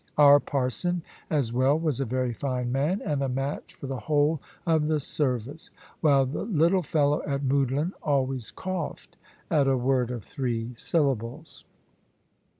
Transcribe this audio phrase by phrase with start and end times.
[0.17, 4.41] Our parson, as well, was a very fine man, and a match for the whole
[4.65, 9.15] of the service; while the little fellow at Moudlin always coughed
[9.51, 11.65] at a word of three syllables.